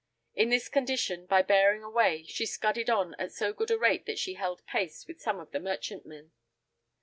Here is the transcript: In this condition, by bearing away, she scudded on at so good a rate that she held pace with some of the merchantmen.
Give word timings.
In 0.33 0.49
this 0.49 0.67
condition, 0.67 1.27
by 1.27 1.43
bearing 1.43 1.83
away, 1.83 2.23
she 2.23 2.47
scudded 2.47 2.89
on 2.89 3.13
at 3.19 3.31
so 3.31 3.53
good 3.53 3.69
a 3.69 3.77
rate 3.77 4.07
that 4.07 4.17
she 4.17 4.33
held 4.33 4.65
pace 4.65 5.05
with 5.05 5.21
some 5.21 5.39
of 5.39 5.51
the 5.51 5.59
merchantmen. 5.59 6.31